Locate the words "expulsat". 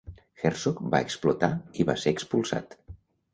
2.19-2.77